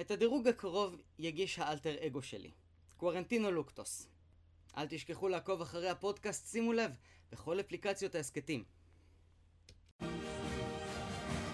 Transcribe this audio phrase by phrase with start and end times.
[0.00, 2.50] את הדירוג הקרוב יגיש האלטר אגו שלי,
[2.96, 4.06] קוורנטינו לוקטוס.
[4.76, 6.90] אל תשכחו לעקוב אחרי הפודקאסט, שימו לב,
[7.32, 8.64] בכל אפליקציות ההסכתים.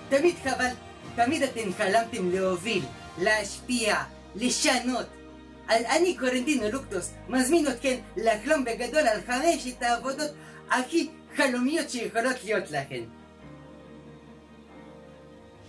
[0.08, 0.70] תמיד חבל,
[1.16, 2.84] תמיד אתם חלמתם להוביל,
[3.18, 3.96] להשפיע,
[4.34, 5.06] לשנות.
[5.68, 10.30] אז אני קורנטינו לוקטוס מזמין אתכם לחלום בגדול על חמשת העבודות
[10.70, 13.04] הכי חלומיות שיכולות להיות לכם.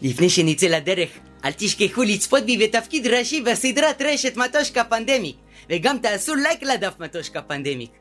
[0.01, 1.09] לפני שנצא לדרך,
[1.45, 5.35] אל תשכחו לצפות בי בתפקיד ראשי בסדרת רשת מטושקה פנדמיק,
[5.69, 7.91] וגם תעשו לייק לדף מטושקה פנדמיק.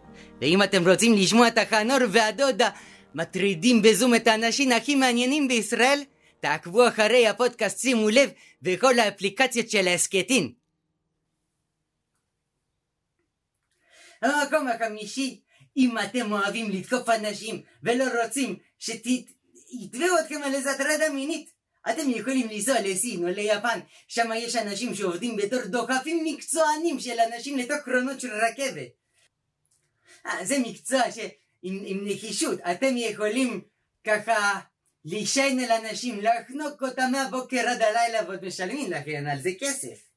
[0.41, 2.71] ואם אתם רוצים לשמוע את החנור והדודה
[3.15, 6.03] מטרידים בזום את האנשים הכי מעניינים בישראל,
[6.41, 8.31] תעקבו אחרי הפודקאסט, שימו לב,
[8.63, 10.53] בכל האפליקציות של ההסכתים.
[14.23, 15.41] המקום החמישי,
[15.77, 21.54] אם אתם אוהבים לתקוף אנשים ולא רוצים שיתבעו אתכם על איזה הטרדה מינית,
[21.91, 27.59] אתם יכולים לנסוע לסין או ליפן, שם יש אנשים שעובדים בתור דוחפים מקצוענים של אנשים
[27.59, 28.89] לתוך קרונות של רכבת.
[30.27, 33.61] אה, זה מקצוע שעם נחישות אתם יכולים
[34.05, 34.61] ככה
[35.05, 40.15] להישען על אנשים, לחנוק אותם מהבוקר עד הלילה ועוד משלמים לכם על זה כסף.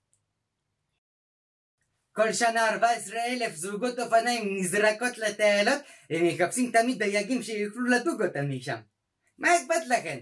[2.12, 8.78] כל שנה 14 אלף זוגות אופניים נזרקות לתעלות ומחפשים תמיד דייגים שיוכלו לדוג אותם משם.
[9.38, 10.18] מה אכפת לכם?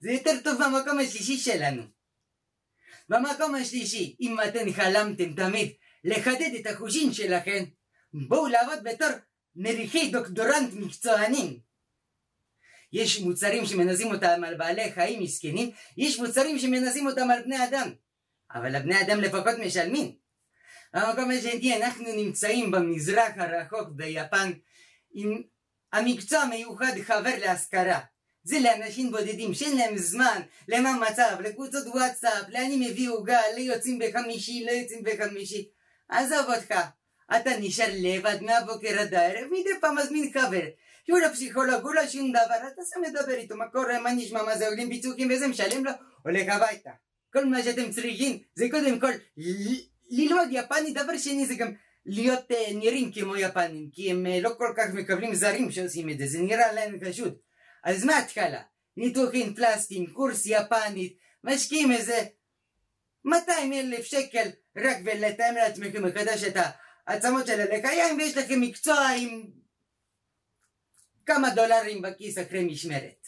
[0.00, 1.82] זה יותר טוב במקום השלישי שלנו.
[3.08, 5.72] במקום השלישי, אם אתם חלמתם תמיד
[6.04, 7.64] לחדד את החושים שלכם,
[8.28, 9.08] בואו לעבוד בתור
[9.56, 11.60] מריחי דוקטורנט מקצוענים.
[12.92, 17.90] יש מוצרים שמנסים אותם על בעלי חיים מסכנים, יש מוצרים שמנסים אותם על בני אדם.
[18.54, 20.16] אבל הבני אדם לפחות משלמים.
[20.94, 24.52] במקום השני אנחנו נמצאים במזרח הרחוק ביפן
[25.14, 25.42] עם
[25.92, 28.00] המקצוע המיוחד חבר להשכרה.
[28.46, 34.64] זה לאנשים בודדים שאין להם זמן למה מצב, לקבוצות וואטסאפ, לאני מביא עוגה, ליוצאים בחמישי,
[34.66, 35.68] לא יוצאים בחמישי.
[36.08, 36.74] עזוב אותך,
[37.36, 40.66] אתה נשאר לבד מהבוקר עד הערב, מדי פעם מזמין חבר.
[41.06, 44.42] שהוא לא פסיכולוג, הוא לא שום דבר, אתה שם לדבר איתו, מה קורה, מה נשמע,
[44.42, 45.90] מה זה, עולים פיצוחים וזה, משלם לו,
[46.24, 46.90] הולך הביתה.
[47.32, 49.12] כל מה שאתם צריכים זה קודם כל
[50.10, 51.72] ללמוד יפנית, דבר שני זה גם
[52.06, 56.18] להיות uh, נראים כמו יפנים, כי הם uh, לא כל כך מקבלים זרים שעושים את
[56.18, 57.45] זה, זה נראה להם פשוט.
[57.86, 58.62] אז מההתחלה,
[58.96, 62.24] ניתוחים פלסטיים, קורס יפנית, משקיעים איזה
[63.24, 66.56] 200 אלף שקל רק ולתאם לעצמכם מחדש את
[67.06, 69.42] העצמות של הלקיים ויש לכם מקצוע עם
[71.26, 73.26] כמה דולרים בכיס אחרי משמרת.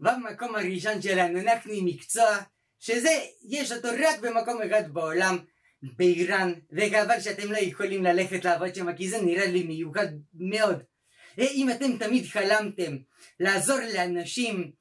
[0.00, 2.38] במקום הראשון שלנו אנחנו עם מקצוע
[2.78, 3.10] שזה,
[3.42, 5.38] יש אותו רק במקום אחד בעולם,
[5.82, 10.93] באיראן, וחבל שאתם לא יכולים ללכת לעבוד שם כי זה נראה לי מיוחד מאוד.
[11.38, 12.96] אם אתם תמיד חלמתם
[13.40, 14.72] לעזור לאנשים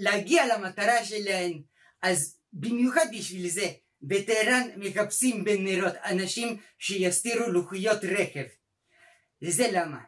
[0.00, 1.62] להגיע למטרה שלהם,
[2.02, 3.70] אז במיוחד בשביל זה
[4.02, 8.44] בטהרן מחפשים בנרות אנשים שיסתירו לוחיות רכב.
[9.42, 9.98] וזה למה?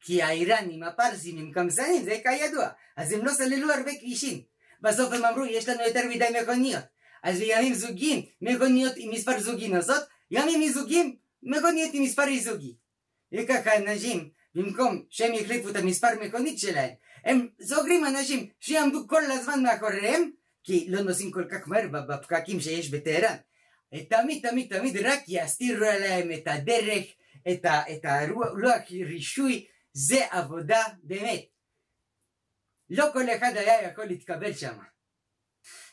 [0.00, 4.42] כי האיראנים, הפרסים, הם קמסנים, זה כידוע, אז הם לא סללו הרבה כבישים.
[4.80, 6.84] בסוף הם אמרו, יש לנו יותר מדי מכוניות.
[7.22, 12.74] אז בימים זוגיים, מכוניות עם מספר זוגי נוסעות, ימים מזוגים, מכוניות עם מספר אי-זוגי.
[13.32, 16.90] וככה אנשים במקום שהם יחליפו את המספר מכונית שלהם,
[17.24, 20.30] הם סוגרים אנשים שיעמדו כל הזמן מאחוריהם,
[20.64, 23.36] כי לא נוסעים כל כך מהר בפקקים שיש בטהרן.
[24.08, 27.04] תמיד תמיד תמיד רק יסתירו עליהם את הדרך,
[27.52, 31.44] את, ה, את הלוח רישוי, זה עבודה באמת.
[32.90, 34.78] לא כל אחד היה יכול להתקבל שם.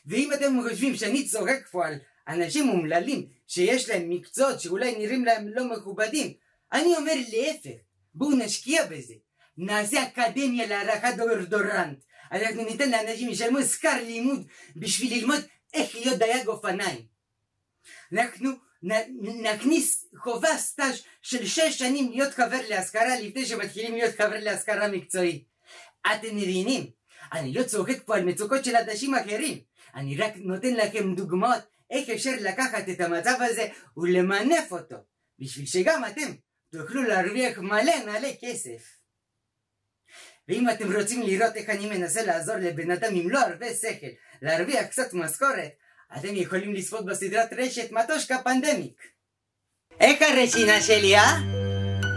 [0.06, 1.94] ואם אתם חושבים שאני צוחק פה על
[2.28, 6.32] אנשים אומללים שיש להם מקצועות שאולי נראים להם לא מכובדים,
[6.72, 7.91] אני אומר להפך.
[8.14, 9.14] בואו נשקיע בזה.
[9.58, 11.98] נעשה אקדמיה להערכת דורדורנט.
[12.32, 14.46] אנחנו ניתן לאנשים ישלמו שכר לימוד
[14.76, 15.40] בשביל ללמוד
[15.74, 17.06] איך להיות דייג אופניים.
[18.12, 18.50] אנחנו
[19.42, 25.44] נכניס חובה סטאז' של שש שנים להיות חבר להשכרה לפני שמתחילים להיות חבר להשכרה מקצועי.
[26.06, 26.90] אתם מבינים?
[27.32, 29.58] אני לא צוחק פה על מצוקות של אנשים אחרים.
[29.94, 34.96] אני רק נותן לכם דוגמאות איך אפשר לקחת את המצב הזה ולמנף אותו.
[35.38, 36.32] בשביל שגם אתם
[36.72, 39.02] תוכלו להרוויח מלא מלא כסף.
[40.48, 44.06] ואם אתם רוצים לראות איך אני מנסה לעזור לבן אדם עם לא הרבה שכל
[44.42, 45.70] להרוויח קצת משכורת,
[46.16, 49.02] אתם יכולים לצפות בסדרת רשת מטושקה פנדמיק.
[50.00, 51.38] איך הרשינה שלי, אה?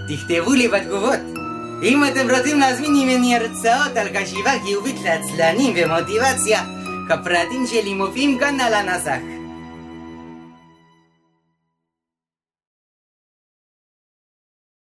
[0.07, 1.19] תכתבו לי בתגובות.
[1.83, 6.61] אם אתם רוצים להזמין ממני הרצאות על חשיבה חיובית לעצלנים ומוטיבציה,
[7.09, 9.34] הפרטים שלי מופיעים כאן על הנסח.